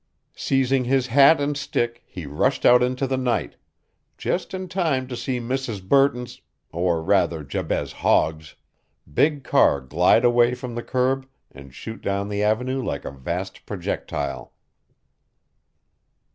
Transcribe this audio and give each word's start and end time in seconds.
Seizing 0.35 0.85
his 0.85 1.05
hat 1.05 1.39
and 1.39 1.55
stick 1.55 2.01
he 2.07 2.25
rushed 2.25 2.65
out 2.65 2.81
into 2.81 3.05
the 3.05 3.17
night, 3.17 3.55
just 4.17 4.51
in 4.51 4.67
time 4.67 5.07
to 5.07 5.15
see 5.15 5.39
Mrs. 5.39 5.87
Burton's 5.87 6.41
or 6.71 7.03
rather 7.03 7.43
Jabez 7.43 7.91
Hogg's 7.91 8.55
big 9.13 9.43
car 9.43 9.79
glide 9.79 10.25
away 10.25 10.55
from 10.55 10.73
the 10.73 10.81
curb 10.81 11.27
and 11.51 11.71
shoot 11.75 12.01
down 12.01 12.29
the 12.29 12.41
avenue 12.41 12.81
like 12.83 13.05
a 13.05 13.11
vast 13.11 13.67
projectile. 13.67 14.51